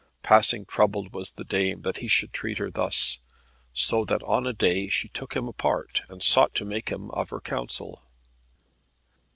Passing 0.23 0.65
troubled 0.65 1.13
was 1.13 1.29
the 1.29 1.43
dame 1.43 1.83
that 1.83 1.97
he 1.97 2.07
should 2.07 2.33
treat 2.33 2.57
her 2.57 2.71
thus; 2.71 3.19
so 3.71 4.03
that 4.05 4.23
on 4.23 4.47
a 4.47 4.51
day 4.51 4.87
she 4.87 5.09
took 5.09 5.35
him 5.35 5.47
apart, 5.47 6.01
and 6.09 6.23
sought 6.23 6.55
to 6.55 6.65
make 6.65 6.89
him 6.89 7.11
of 7.11 7.29
her 7.29 7.39
counsel. 7.39 8.03